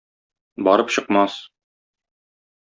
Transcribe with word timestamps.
Барып 0.67 0.89
чыкмас! 0.95 1.37